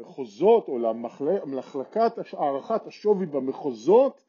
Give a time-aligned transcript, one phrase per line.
[0.00, 0.78] למחוזות או
[1.46, 4.22] למחלקת הערכת השווי במחוזות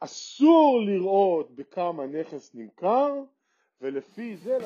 [0.00, 3.12] אסור לראות בכמה נכס נמכר
[3.80, 4.58] ולפי זה.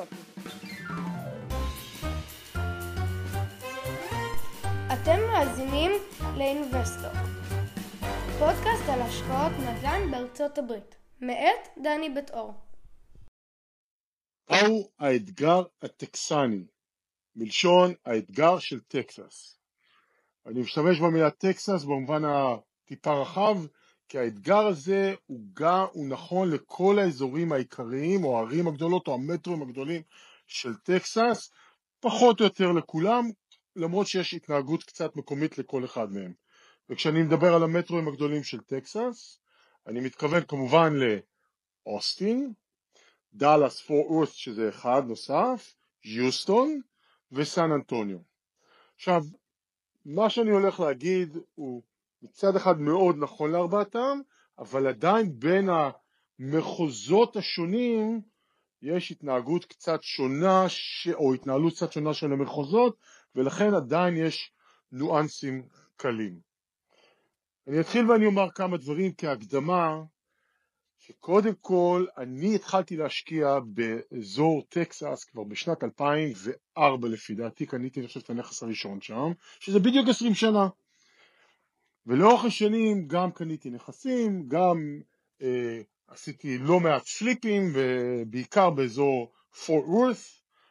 [4.92, 5.90] אתם מאזינים
[6.36, 7.12] לאינבסטור,
[8.38, 12.52] פודקאסט על השקעות נדל"ן בארצות הברית, מאת דני בית אור.
[14.50, 16.64] מהו האתגר הטקסני,
[17.36, 19.63] מלשון האתגר של טקסס.
[20.46, 23.56] אני משתמש במילה טקסס במובן הטיפה רחב,
[24.08, 29.62] כי האתגר הזה הוא גם, הוא נכון לכל האזורים העיקריים או הערים הגדולות או המטרואים
[29.62, 30.02] הגדולים
[30.46, 31.50] של טקסס,
[32.00, 33.30] פחות או יותר לכולם,
[33.76, 36.32] למרות שיש התנהגות קצת מקומית לכל אחד מהם.
[36.90, 39.38] וכשאני מדבר על המטרואים הגדולים של טקסס,
[39.86, 40.92] אני מתכוון כמובן
[41.86, 42.52] לאוסטין,
[43.34, 45.74] דאלאס פור אורס שזה אחד נוסף,
[46.04, 46.80] יוסטון
[47.32, 48.18] וסן אנטוניו.
[48.96, 49.22] עכשיו,
[50.04, 51.82] מה שאני הולך להגיד הוא
[52.22, 54.20] מצד אחד מאוד נכון לארבעתם,
[54.58, 55.68] אבל עדיין בין
[56.38, 58.20] המחוזות השונים
[58.82, 61.08] יש התנהגות קצת שונה ש...
[61.08, 62.96] או התנהלות קצת שונה של המחוזות
[63.34, 64.52] ולכן עדיין יש
[64.92, 66.38] ניואנסים קלים.
[67.66, 70.02] אני אתחיל ואני אומר כמה דברים כהקדמה
[71.06, 78.20] שקודם כל אני התחלתי להשקיע באזור טקסס כבר בשנת 2004 לפי דעתי, קניתי אני חושב
[78.20, 80.68] את הנכס הראשון שם, שזה בדיוק 20 שנה.
[82.06, 85.00] ולאורך השנים גם קניתי נכסים, גם
[85.42, 89.32] אה, עשיתי לא מעט סליפים, ובעיקר באזור
[89.66, 90.16] פורט וורת,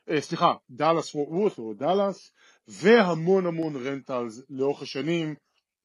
[0.10, 2.32] אה, סליחה, דאלאס פורט וורת או דאלאס,
[2.68, 5.36] והמון המון רנטלס לאורך השנים,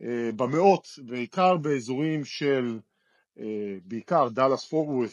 [0.03, 2.79] אה, במאות, בעיקר באזורים של
[3.85, 5.11] בעיקר דאלאס פורט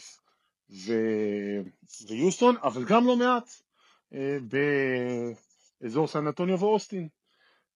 [0.70, 1.66] וורת
[2.08, 3.50] ויוסטון, אבל גם לא מעט
[4.14, 4.38] אה,
[5.80, 7.08] באזור סן אנטוניו ואוסטין.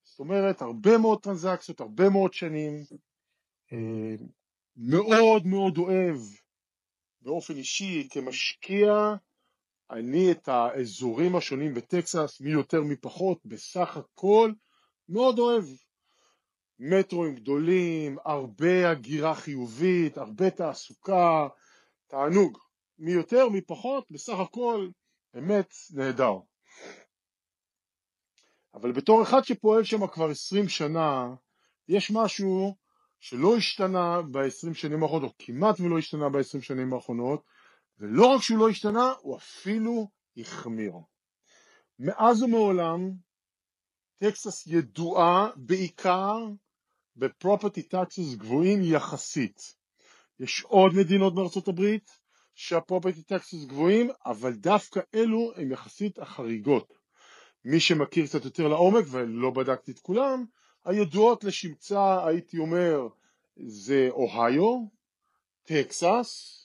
[0.02, 2.72] זאת אומרת, הרבה מאוד טרנזקציות, הרבה מאוד שנים,
[3.72, 4.14] אה,
[4.76, 6.16] מאוד מאוד אוהב
[7.22, 9.14] באופן אישי כמשקיע
[9.90, 14.52] אני את האזורים השונים בטקסס, מי יותר מי פחות, בסך הכל
[15.08, 15.64] מאוד אוהב.
[16.82, 21.48] מטרואים גדולים, הרבה הגירה חיובית, הרבה תעסוקה,
[22.06, 22.58] תענוג.
[22.98, 24.88] מי יותר מי פחות, בסך הכל
[25.34, 26.34] באמת נהדר.
[28.74, 31.34] אבל בתור אחד שפועל שם כבר עשרים שנה,
[31.88, 32.76] יש משהו
[33.20, 37.44] שלא השתנה בעשרים שנים האחרונות, או כמעט ולא השתנה בעשרים שנים האחרונות,
[37.98, 40.92] ולא רק שהוא לא השתנה, הוא אפילו החמיר.
[41.98, 43.10] מאז ומעולם,
[44.18, 46.36] טקסס ידועה בעיקר
[47.16, 49.74] בפרופרטי טקסס גבוהים יחסית.
[50.40, 52.10] יש עוד מדינות בארצות הברית
[52.54, 56.92] שהפרופרטי טקסס גבוהים, אבל דווקא אלו הם יחסית החריגות.
[57.64, 60.44] מי שמכיר קצת יותר לעומק, ולא בדקתי את כולם,
[60.84, 63.08] הידועות לשמצה, הייתי אומר,
[63.66, 64.86] זה אוהיו,
[65.62, 66.60] טקסס,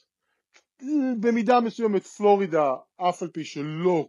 [1.20, 4.08] במידה מסוימת פלורידה, אף על פי שלא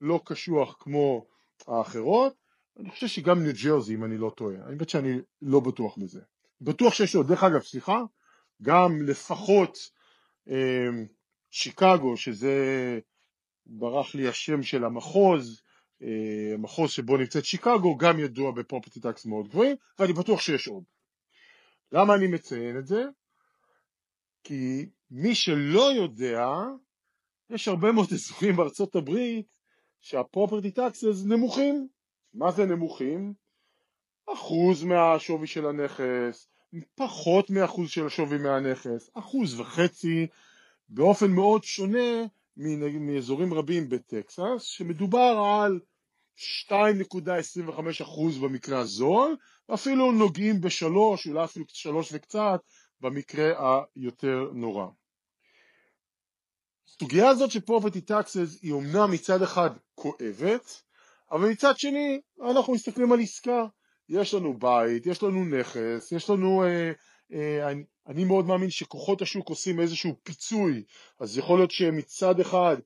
[0.00, 1.26] לא קשוח כמו
[1.66, 2.34] האחרות,
[2.80, 6.20] אני חושב שגם ניו ג'רזי אם אני לא טועה, באמת שאני לא בטוח בזה.
[6.60, 8.02] בטוח שיש עוד, דרך אגב, סליחה,
[8.62, 9.78] גם לפחות
[10.48, 10.88] אה,
[11.50, 12.54] שיקגו, שזה
[13.66, 15.62] ברח לי השם של המחוז,
[16.02, 20.84] אה, המחוז שבו נמצאת שיקגו, גם ידוע בפרופרטי טקס מאוד גבוהים, ואני בטוח שיש עוד.
[21.92, 23.04] למה אני מציין את זה?
[24.44, 26.48] כי מי שלא יודע,
[27.50, 29.46] יש הרבה מאוד אזורים בארצות הברית
[30.00, 31.88] שהפרופרטי טקסס נמוכים.
[32.34, 33.34] מה זה נמוכים?
[34.32, 36.48] אחוז מהשווי של הנכס,
[36.94, 40.26] פחות מאחוז של השווי מהנכס, אחוז וחצי,
[40.88, 42.24] באופן מאוד שונה
[43.00, 45.80] מאזורים רבים בטקסס, שמדובר על
[46.68, 49.36] 2.25% במקרה הזול,
[49.68, 52.60] ואפילו נוגעים בשלוש, אולי אפילו שלוש וקצת,
[53.00, 54.86] במקרה היותר נורא.
[56.86, 60.82] הסוגיה הזאת של property taxes היא אומנם מצד אחד כואבת,
[61.32, 62.20] אבל מצד שני
[62.50, 63.66] אנחנו מסתכלים על עסקה.
[64.08, 66.64] יש לנו בית, יש לנו נכס, יש לנו...
[66.64, 66.92] אה,
[67.32, 70.82] אה, אני, אני מאוד מאמין שכוחות השוק עושים איזשהו פיצוי,
[71.20, 72.76] אז יכול להיות שמצד אחד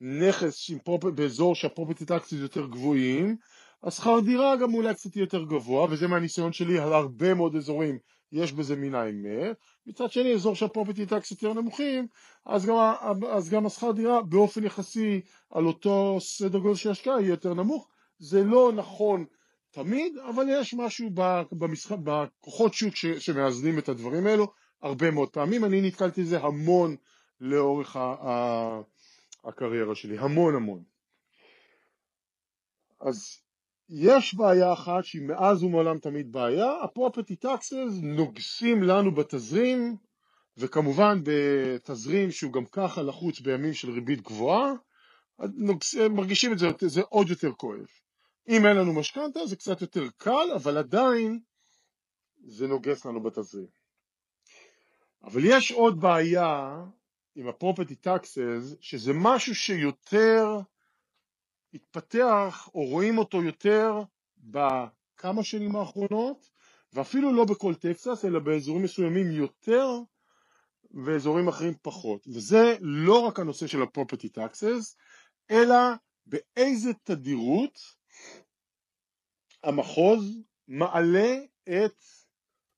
[0.00, 1.04] נכס prop...
[1.04, 3.36] באזור שה property taxes יותר גבוהים,
[3.82, 7.98] השכר דירה גם אולי קצת יותר גבוה, וזה מהניסיון שלי על הרבה מאוד אזורים
[8.32, 12.06] יש בזה מן האמת, מצד שני אזור שהפרופטי טקס יותר נמוכים,
[12.46, 12.76] אז גם,
[13.30, 15.20] אז גם השכר דירה באופן יחסי
[15.50, 17.88] על אותו סדר גודל של השקעה יהיה יותר נמוך,
[18.20, 19.24] זה לא נכון
[19.70, 21.10] תמיד, אבל יש משהו
[21.52, 24.52] במשחק, בכוחות שוק ש, שמאזנים את הדברים האלו
[24.82, 26.96] הרבה מאוד פעמים, אני נתקלתי בזה המון
[27.40, 28.80] לאורך ה, ה,
[29.44, 30.82] הקריירה שלי, המון המון.
[33.00, 33.38] אז
[33.88, 39.96] יש בעיה אחת שהיא מאז ומעולם תמיד בעיה, הפרופטי טקסס נוגסים לנו בתזרים
[40.56, 44.72] וכמובן בתזרים שהוא גם ככה לחוץ בימים של ריבית גבוהה,
[45.54, 47.86] נוגס, מרגישים את זה, זה עוד יותר כואב.
[48.50, 51.40] אם אין לנו משכנתה זה קצת יותר קל, אבל עדיין
[52.44, 53.66] זה נוגס לנו בתזרים.
[55.22, 56.76] אבל יש עוד בעיה
[57.34, 60.60] עם הפרופטי טקסס, שזה משהו שיותר
[61.74, 64.02] התפתח או רואים אותו יותר
[64.38, 66.50] בכמה שנים האחרונות
[66.92, 69.88] ואפילו לא בכל טקסס אלא באזורים מסוימים יותר
[71.04, 74.96] ואזורים אחרים פחות וזה לא רק הנושא של ה-property taxes
[75.50, 75.76] אלא
[76.26, 77.99] באיזה תדירות
[79.62, 80.38] המחוז
[80.68, 81.36] מעלה
[81.68, 82.04] את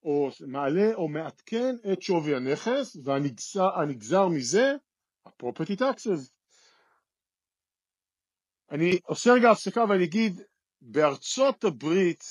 [0.02, 4.72] או מעלה או מעדכן את שווי הנכס והנגזר מזה
[5.26, 6.32] ה-property taxes
[8.72, 10.40] אני עושה רגע הפסקה ואני אגיד,
[10.80, 12.24] בארצות הברית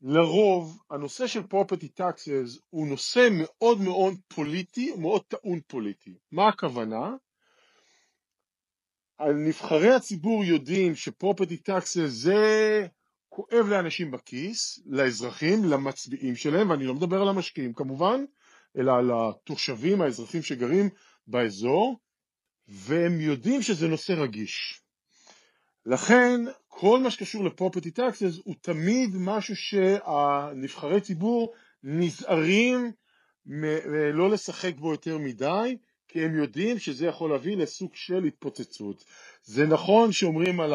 [0.00, 6.14] לרוב הנושא של property taxes הוא נושא מאוד מאוד פוליטי, מאוד טעון פוליטי.
[6.32, 7.16] מה הכוונה?
[9.20, 12.86] נבחרי הציבור יודעים ש-property taxes זה
[13.28, 18.24] כואב לאנשים בכיס, לאזרחים, למצביעים שלהם, ואני לא מדבר על המשקיעים כמובן,
[18.78, 20.88] אלא על התושבים, האזרחים שגרים
[21.26, 21.98] באזור,
[22.68, 24.80] והם יודעים שזה נושא רגיש.
[25.86, 31.52] לכן כל מה שקשור לפרופטי טקסס הוא תמיד משהו שהנבחרי ציבור
[31.82, 32.92] נזהרים
[34.12, 35.76] לא לשחק בו יותר מדי
[36.16, 39.04] כי הם יודעים שזה יכול להביא לסוג של התפוצצות.
[39.42, 40.74] זה נכון שאומרים על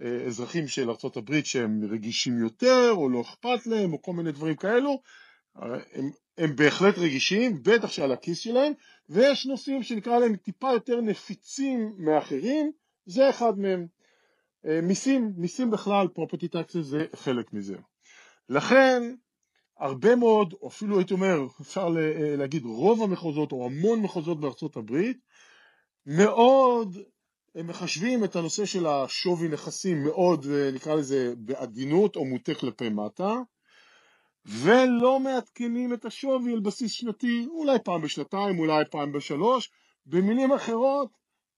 [0.00, 5.02] האזרחים של ארה"ב שהם רגישים יותר או לא אכפת להם או כל מיני דברים כאלו,
[5.54, 8.72] הם, הם בהחלט רגישים, בטח שעל הכיס שלהם,
[9.08, 12.72] ויש נושאים שנקרא להם טיפה יותר נפיצים מאחרים,
[13.06, 13.86] זה אחד מהם.
[14.66, 17.76] אה, מיסים, מיסים בכלל, property taxes זה חלק מזה.
[18.48, 19.02] לכן
[19.80, 24.76] הרבה מאוד, או אפילו הייתי אומר, אפשר אה, להגיד רוב המחוזות או המון מחוזות בארצות
[24.76, 25.18] הברית,
[26.06, 26.98] מאוד
[27.54, 32.88] הם מחשבים את הנושא של השווי נכסים מאוד, אה, נקרא לזה, בעדינות או מוטה כלפי
[32.88, 33.34] מטה,
[34.46, 39.70] ולא מעדכנים את השווי על בסיס שנתי, אולי פעם בשנתיים, אולי פעם בשלוש,
[40.06, 41.10] במילים אחרות,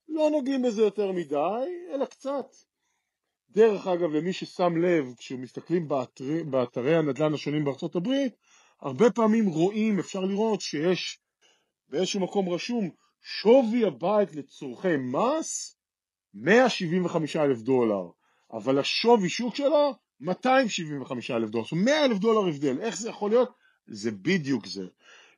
[0.09, 2.47] לא נוגעים בזה יותר מדי, אלא קצת.
[3.55, 8.33] דרך אגב, למי ששם לב, כשמסתכלים באתרי, באתרי הנדל"ן השונים בארצות הברית,
[8.81, 11.19] הרבה פעמים רואים, אפשר לראות שיש
[11.89, 12.91] באיזשהו מקום רשום
[13.23, 15.77] שווי הבית לצורכי מס
[16.35, 18.09] 175 אלף דולר,
[18.53, 23.09] אבל השווי שוק שלו 275 אלף דולר, זאת אומרת 100 אלף דולר הבדל, איך זה
[23.09, 23.51] יכול להיות?
[23.87, 24.87] זה בדיוק זה.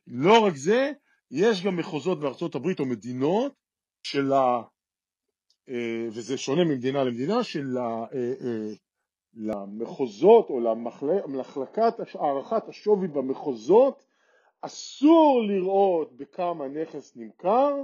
[0.07, 0.91] לא רק זה,
[1.31, 3.53] יש גם מחוזות בארצות הברית או מדינות
[4.03, 4.61] של אה,
[6.07, 7.39] וזה שונה ממדינה למדינה,
[9.35, 10.59] שלמחוזות אה, אה, או
[11.27, 14.05] למחלקת הערכת השווי במחוזות
[14.61, 17.75] אסור לראות בכמה נכס נמכר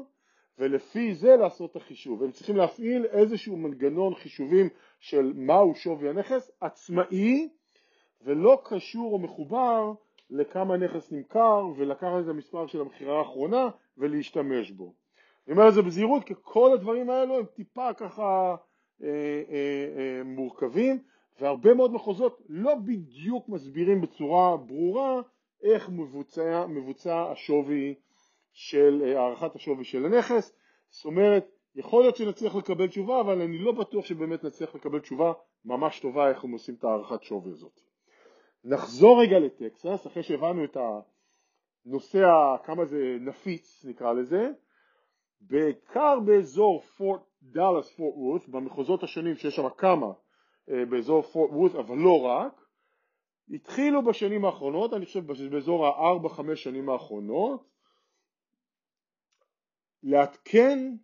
[0.57, 2.23] ולפי זה לעשות את החישוב.
[2.23, 4.69] הם צריכים להפעיל איזשהו מנגנון חישובים
[4.99, 7.49] של מהו שווי הנכס עצמאי
[8.21, 9.93] ולא קשור או מחובר
[10.29, 14.93] לכמה נכס נמכר ולקחת את המספר של המכירה האחרונה ולהשתמש בו.
[15.47, 18.55] אני אומר את זה בזהירות כי כל הדברים האלו הם טיפה ככה
[19.03, 19.07] אה,
[19.49, 21.03] אה, אה, מורכבים
[21.39, 25.21] והרבה מאוד מחוזות לא בדיוק מסבירים בצורה ברורה
[25.63, 27.95] איך מבוצע, מבוצע השווי
[28.53, 30.53] של אה, הערכת השווי של הנכס.
[30.89, 35.33] זאת אומרת יכול להיות שנצליח לקבל תשובה אבל אני לא בטוח שבאמת נצליח לקבל תשובה
[35.65, 37.81] ממש טובה איך הם עושים את הערכת שווי הזאת.
[38.63, 40.77] נחזור רגע לטקסס אחרי שהבנו את
[41.85, 42.27] הנושא
[42.63, 44.51] כמה זה נפיץ נקרא לזה
[45.41, 50.07] בעיקר באזור פורט דאלאס פורט וורת, במחוזות השונים שיש שם כמה
[50.69, 52.65] אה, באזור פורט וורת אבל לא רק,
[53.49, 57.69] התחילו בשנים האחרונות, אני חושב באזור הארבע חמש שנים האחרונות,
[60.03, 60.95] לעדכן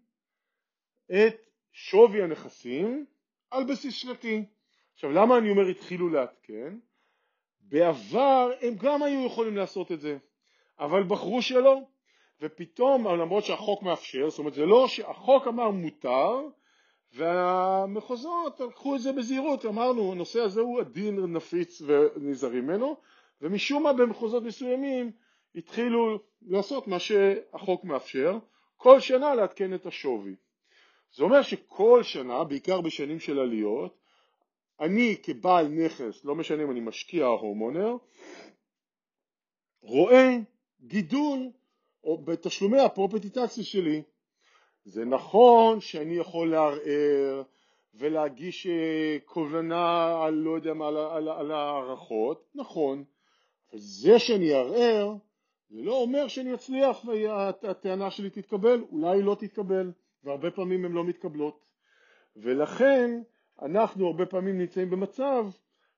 [1.11, 3.05] את שווי הנכסים
[3.51, 4.45] על בסיס שנתי.
[4.93, 6.77] עכשיו למה אני אומר התחילו לעדכן?
[7.61, 10.17] בעבר הם גם היו יכולים לעשות את זה,
[10.79, 11.81] אבל בחרו שלא.
[12.41, 16.41] ופתאום למרות שהחוק מאפשר, זאת אומרת זה לא שהחוק אמר מותר
[17.13, 22.95] והמחוזות לקחו את זה בזהירות, אמרנו הנושא הזה הוא עדין נפיץ ונזהרים ממנו
[23.41, 25.11] ומשום מה במחוזות מסוימים
[25.55, 28.37] התחילו לעשות מה שהחוק מאפשר,
[28.77, 30.35] כל שנה לעדכן את השווי.
[31.15, 33.97] זה אומר שכל שנה, בעיקר בשנים של עליות,
[34.79, 37.95] אני כבעל נכס, לא משנה אם אני משקיע או הומונר,
[39.81, 40.37] רואה
[40.81, 41.49] גידול
[42.07, 44.01] או בתשלומי הפרופטי טקסי שלי.
[44.85, 47.43] זה נכון שאני יכול לערער
[47.93, 53.03] ולהגיש אה, קובלנה על לא יודע מה, על, על, על הערכות, נכון,
[53.71, 55.15] אבל זה שאני אערער
[55.69, 59.91] זה לא אומר שאני אצליח והטענה שלי תתקבל, אולי היא לא תתקבל,
[60.23, 61.65] והרבה פעמים הן לא מתקבלות.
[62.35, 63.21] ולכן
[63.61, 65.45] אנחנו הרבה פעמים נמצאים במצב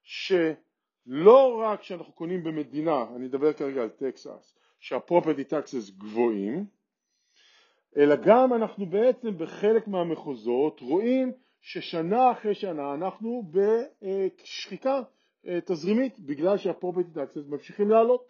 [0.03, 6.65] שלא רק שאנחנו קונים במדינה, אני אדבר כרגע על טקסס, שהפרופרטי טקסס גבוהים,
[7.97, 11.31] אלא גם אנחנו בעצם בחלק מהמחוזות רואים
[11.61, 15.01] ששנה אחרי שנה אנחנו בשחיקה
[15.47, 18.29] אה, תזרימית בגלל שהפרופרטי טקסס ממשיכים לעלות.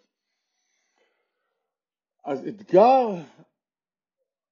[2.24, 3.06] אז אתגר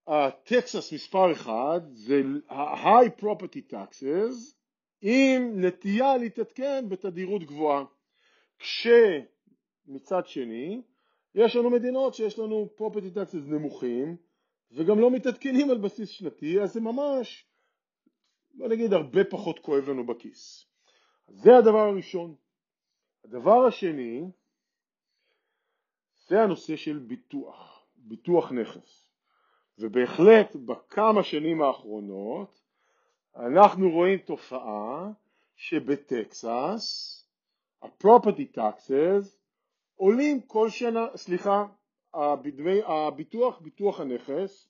[0.06, 4.54] הטקסס מספר אחד זה ה-high property taxes
[5.00, 7.84] עם נטייה להתעדכן בתדירות גבוהה
[8.58, 10.82] כשמצד שני
[11.34, 14.16] יש לנו מדינות שיש לנו property taxes נמוכים
[14.72, 17.46] וגם לא מתעדכנים על בסיס שנתי אז זה ממש
[18.54, 20.66] בוא נגיד הרבה פחות כואב לנו בכיס
[21.28, 22.34] זה הדבר הראשון
[23.24, 24.30] הדבר השני
[26.28, 29.08] זה הנושא של ביטוח, ביטוח נכס.
[29.78, 32.60] ובהחלט בכמה שנים האחרונות
[33.36, 35.10] אנחנו רואים תופעה
[35.56, 36.48] שבטקסס
[37.82, 39.37] ה-property taxes
[39.98, 41.64] עולים כל שנה, סליחה,
[42.42, 44.68] דמי הביטוח, ביטוח הנכס,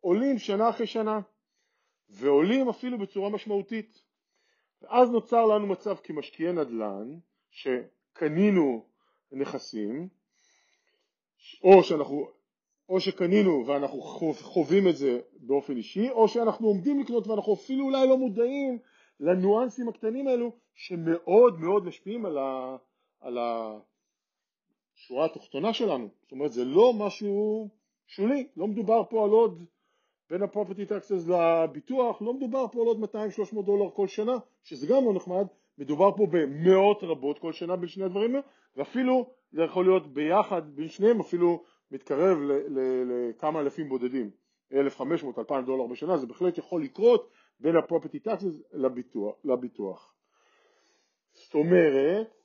[0.00, 1.20] עולים שנה אחרי שנה
[2.08, 4.02] ועולים אפילו בצורה משמעותית.
[4.82, 7.18] ואז נוצר לנו מצב כמשקיעי נדל"ן
[7.50, 8.86] שקנינו
[9.32, 10.08] נכסים
[11.62, 12.28] או שאנחנו,
[12.88, 18.08] או שקנינו ואנחנו חווים את זה באופן אישי, או שאנחנו עומדים לקנות ואנחנו אפילו אולי
[18.08, 18.78] לא מודעים
[19.20, 22.76] לניואנסים הקטנים האלו שמאוד מאוד משפיעים על, ה,
[23.20, 23.38] על
[24.96, 26.08] השורה התחתונה שלנו.
[26.22, 27.68] זאת אומרת זה לא משהו
[28.06, 29.64] שולי, לא מדובר פה על עוד
[30.30, 35.04] בין ה-property taxes לביטוח, לא מדובר פה על עוד 200-300 דולר כל שנה, שזה גם
[35.04, 35.46] לא נחמד,
[35.78, 40.62] מדובר פה במאות רבות כל שנה בין שני הדברים האלה, ואפילו זה יכול להיות ביחד
[40.74, 42.38] בין שניהם אפילו מתקרב
[43.06, 44.30] לכמה אלפים בודדים,
[44.72, 50.14] 1,500, 2,000 דולר בשנה, זה בהחלט יכול לקרות בין ה-property taxes לביטוח, לביטוח.
[51.32, 52.35] זאת אומרת,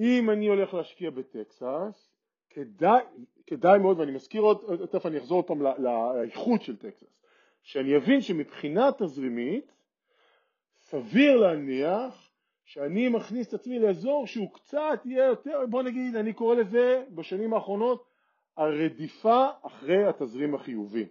[0.00, 2.10] אם אני הולך להשקיע בטקסס,
[2.50, 3.02] כדאי,
[3.46, 7.20] כדאי מאוד, ואני מזכיר עוד, תכף אני אחזור עוד פעם לאיכות של טקסס,
[7.62, 9.72] שאני אבין שמבחינה תזרימית
[10.74, 12.30] סביר להניח
[12.64, 17.54] שאני מכניס את עצמי לאזור שהוא קצת יהיה יותר, בוא נגיד, אני קורא לזה בשנים
[17.54, 18.06] האחרונות
[18.56, 21.06] הרדיפה אחרי התזרים החיובי.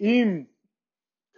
[0.00, 0.44] אם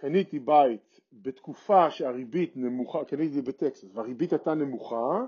[0.01, 5.25] קניתי בית בתקופה שהריבית נמוכה, קניתי בטקסס והריבית הייתה נמוכה,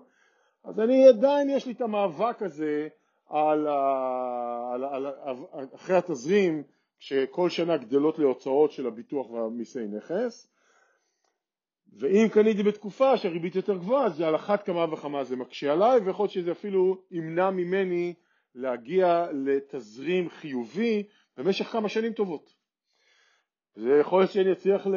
[0.64, 2.88] אז אני עדיין יש לי את המאבק הזה
[3.30, 5.06] על, על, על,
[5.52, 6.64] על, אחרי התזרים
[7.00, 10.48] שכל שנה גדלות לי הוצאות של הביטוח והמיסי נכס
[11.94, 16.24] ואם קניתי בתקופה שהריבית יותר גבוהה זה על אחת כמה וכמה זה מקשה עליי ויכול
[16.24, 18.14] להיות שזה אפילו ימנע ממני
[18.56, 21.04] להגיע לתזרים חיובי
[21.38, 22.63] במשך כמה שנים טובות.
[23.76, 24.96] זה יכול להיות שאני אצליח ל...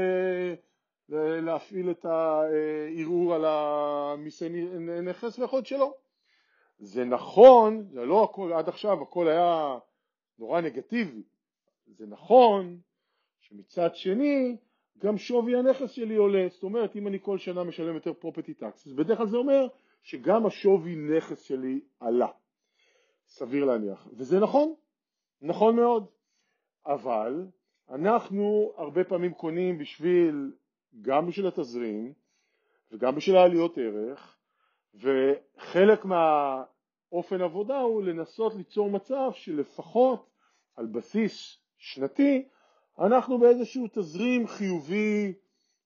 [1.43, 4.49] להפעיל את הערעור על המיסי
[5.03, 5.95] נכס ויכול להיות שלא.
[6.79, 9.79] זה נכון, זה לא הכל, עד עכשיו הכל היה
[10.39, 11.23] נורא נגטיבי,
[11.87, 12.81] זה נכון
[13.41, 14.57] שמצד שני
[14.99, 18.87] גם שווי הנכס שלי עולה, זאת אומרת אם אני כל שנה משלם יותר פרופטי טקס,
[18.87, 19.67] בדרך כלל זה אומר
[20.03, 22.29] שגם השווי נכס שלי עלה,
[23.27, 24.75] סביר להניח, וזה נכון,
[25.43, 26.07] נכון מאוד,
[26.87, 27.47] אבל
[27.91, 30.53] אנחנו הרבה פעמים קונים בשביל,
[31.03, 32.13] גם בשביל התזרים
[32.93, 34.37] וגם בשביל העליות ערך,
[34.95, 40.31] וחלק מהאופן עבודה הוא לנסות ליצור מצב שלפחות
[40.77, 42.49] על בסיס שנתי
[42.99, 45.33] אנחנו באיזשהו תזרים חיובי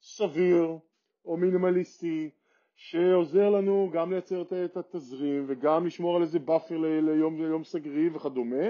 [0.03, 0.79] סביר
[1.25, 2.31] או מינימליסטי
[2.75, 8.67] שעוזר לנו גם לייצר את התזרים וגם לשמור על איזה buffer ליום, ליום סגרירי וכדומה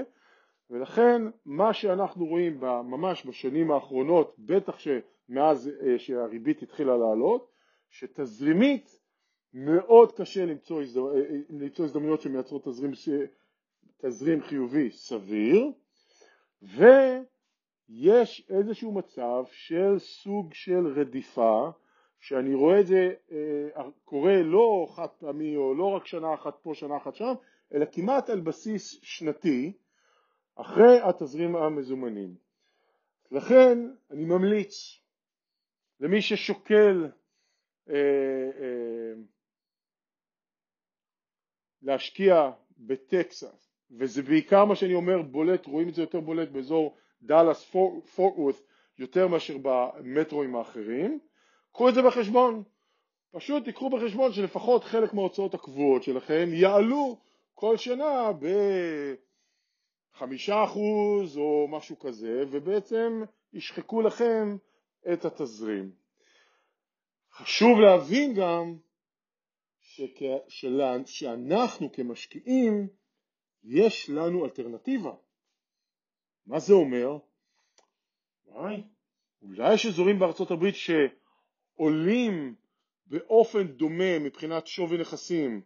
[0.70, 7.50] ולכן מה שאנחנו רואים ממש בשנים האחרונות, בטח שמאז אה, שהריבית התחילה לעלות,
[7.90, 9.00] שתזרימית
[9.54, 11.06] מאוד קשה למצוא, הזדמנ...
[11.06, 12.90] אה, אה, למצוא הזדמנויות שמייצרות תזרים,
[14.02, 15.70] תזרים חיובי סביר
[16.62, 16.84] ו...
[17.92, 21.70] יש איזשהו מצב של סוג של רדיפה
[22.20, 23.14] שאני רואה את זה
[24.04, 27.32] קורה לא חד פעמי או לא רק שנה אחת פה שנה אחת שם
[27.74, 29.72] אלא כמעט על בסיס שנתי
[30.56, 32.34] אחרי התזרים המזומנים.
[33.30, 33.78] לכן
[34.10, 35.00] אני ממליץ
[36.00, 37.08] למי ששוקל
[37.90, 37.94] אה,
[38.60, 39.12] אה,
[41.82, 47.64] להשקיע בטקסס וזה בעיקר מה שאני אומר בולט, רואים את זה יותר בולט באזור דאלאס,
[47.64, 48.54] פורט וורת
[48.98, 51.18] יותר מאשר במטרואים האחרים,
[51.72, 52.62] קחו את זה בחשבון.
[53.32, 57.18] פשוט תיקחו בחשבון שלפחות חלק מההוצאות הקבועות שלכם יעלו
[57.54, 58.32] כל שנה
[60.14, 64.56] בחמישה אחוז או משהו כזה, ובעצם ישחקו לכם
[65.12, 65.92] את התזרים.
[67.32, 68.76] חשוב להבין גם.
[71.06, 72.88] שאנחנו כמשקיעים
[73.64, 75.12] יש לנו אלטרנטיבה.
[76.46, 77.18] מה זה אומר?
[78.46, 78.82] וואי,
[79.42, 82.54] אולי יש אזורים בארצות הברית שעולים
[83.06, 85.62] באופן דומה מבחינת שווי נכסים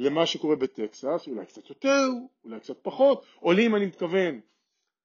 [0.00, 2.08] למה שקורה בטקסס, אולי קצת יותר,
[2.44, 4.40] אולי קצת פחות, עולים אני מתכוון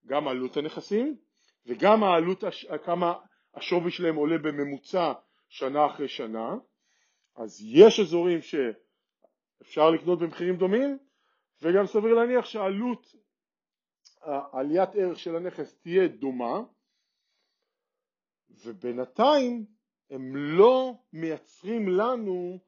[0.05, 1.17] גם עלות הנכסים
[1.65, 2.43] וגם העלות,
[2.85, 3.13] כמה
[3.53, 5.13] השווי שלהם עולה בממוצע
[5.49, 6.55] שנה אחרי שנה,
[7.35, 10.97] אז יש אזורים שאפשר לקנות במחירים דומים
[11.61, 13.15] וגם סביר להניח שעלות
[14.51, 16.61] עליית ערך של הנכס תהיה דומה
[18.49, 19.65] ובינתיים
[20.09, 22.59] הם לא מייצרים לנו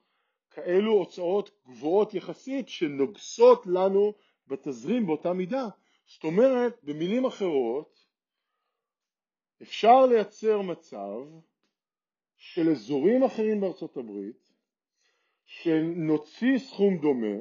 [0.56, 4.14] כאלו הוצאות גבוהות יחסית שנוגסות לנו
[4.48, 5.68] בתזרים באותה מידה.
[6.06, 8.06] זאת אומרת, במילים אחרות,
[9.62, 11.20] אפשר לייצר מצב
[12.38, 14.52] של אזורים אחרים בארצות הברית
[15.46, 17.38] שנוציא סכום דומה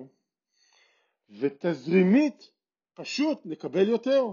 [1.40, 2.50] ותזרימית
[2.94, 4.25] פשוט נקבל יותר,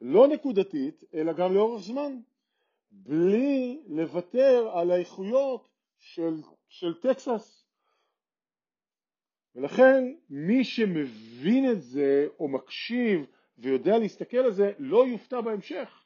[0.00, 2.20] לא נקודתית אלא גם לאורך זמן,
[2.90, 6.34] בלי לוותר על האיכויות של,
[6.68, 7.67] של טקסס.
[9.56, 13.26] ולכן מי שמבין את זה או מקשיב
[13.58, 16.04] ויודע להסתכל על זה לא יופתע בהמשך.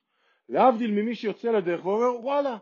[0.49, 2.59] להבדיל ממי שיוצא לדרך ואומר וואלה,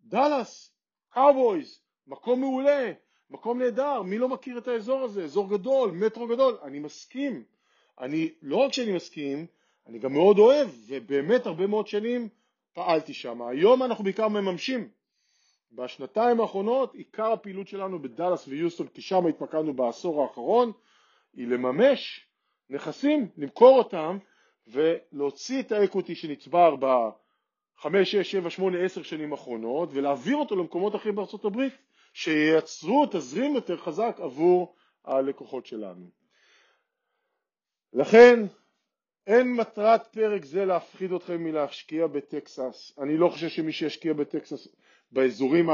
[0.00, 0.72] דאלאס,
[1.10, 2.92] קאובויז, מקום מעולה,
[3.30, 7.44] מקום נהדר, מי לא מכיר את האזור הזה, אזור גדול, מטרו גדול, אני מסכים.
[8.00, 9.46] אני, לא רק שאני מסכים,
[9.86, 12.28] אני גם מאוד אוהב, ובאמת הרבה מאוד שנים
[12.72, 13.42] פעלתי שם.
[13.42, 14.88] היום אנחנו בעיקר מממשים.
[15.76, 20.72] בשנתיים האחרונות עיקר הפעילות שלנו בדאלאס ויוסטון, כי שם התמקדנו בעשור האחרון,
[21.34, 22.26] היא לממש
[22.70, 24.18] נכסים, למכור אותם
[24.66, 31.14] ולהוציא את האקוטי שנצבר בחמש, שש, שבע, שמונה, עשר שנים האחרונות ולהעביר אותו למקומות אחרים
[31.14, 31.72] בארצות הברית
[32.12, 36.06] שייצרו תזרים יותר חזק עבור הלקוחות שלנו.
[37.92, 38.40] לכן
[39.26, 42.98] אין מטרת פרק זה להפחיד אתכם מלהשקיע בטקסס.
[42.98, 44.68] אני לא חושב שמי שישקיע בטקסס
[45.10, 45.70] באזורים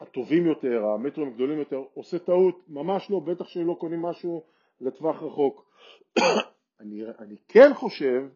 [0.00, 4.44] הטובים יותר, המטרים הגדולים יותר, עושה טעות, ממש לא, בטח שלא קונים משהו
[4.80, 5.70] לטווח רחוק.
[6.80, 8.28] אני, אני כן חושב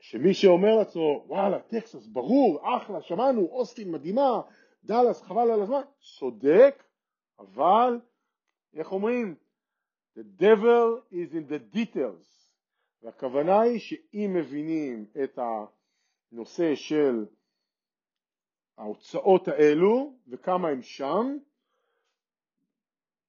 [0.00, 4.40] שמי שאומר לעצמו, וואלה, טקסס, ברור, אחלה, שמענו, אוסטין מדהימה,
[4.84, 5.80] דאלאס, חבל על הזמן,
[6.18, 6.84] צודק,
[7.38, 8.00] אבל,
[8.74, 9.34] איך אומרים,
[10.18, 12.50] the devil is in the details,
[13.02, 15.38] והכוונה היא שאם מבינים את
[16.32, 17.26] הנושא של
[18.78, 21.36] ההוצאות האלו וכמה הם שם,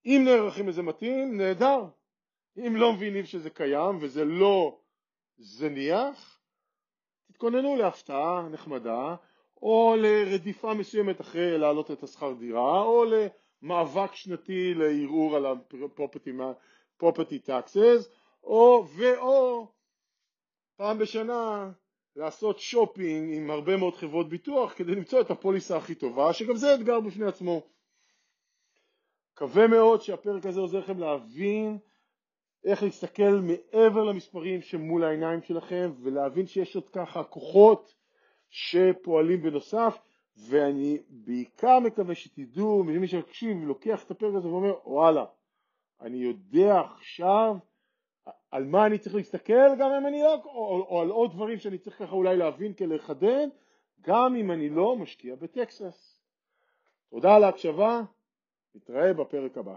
[0.06, 1.86] אם נערכים לזה מתאים, נהדר.
[2.58, 4.80] אם לא מבינים שזה קיים וזה לא
[5.38, 6.40] זניח,
[7.28, 9.16] תתכוננו להפתעה נחמדה,
[9.62, 18.10] או לרדיפה מסוימת אחרי להעלות את השכר דירה, או למאבק שנתי לערעור על ה-property taxes,
[18.44, 19.68] או ואו
[20.76, 21.72] פעם בשנה
[22.16, 26.76] לעשות שופינג עם הרבה מאוד חברות ביטוח כדי למצוא את הפוליסה הכי טובה, שגם זה
[26.76, 27.62] אתגר בפני עצמו.
[29.34, 31.78] מקווה מאוד שהפרק הזה עוזר לכם להבין
[32.64, 37.94] איך להסתכל מעבר למספרים שמול העיניים שלכם ולהבין שיש עוד ככה כוחות
[38.50, 39.98] שפועלים בנוסף
[40.38, 45.26] ואני בעיקר מקווה שתדעו, מי שמקשיב ולוקח את הפרק הזה ואומר וואלה,
[46.02, 47.56] אני יודע עכשיו
[48.52, 51.78] על מה אני צריך להסתכל גם אם אני לא, או, או על עוד דברים שאני
[51.78, 53.48] צריך ככה אולי להבין כדי לחדד,
[54.02, 56.22] גם אם אני לא משקיע בטקסס.
[57.10, 58.02] תודה על ההקשבה,
[58.76, 59.76] נתראה בפרק הבא.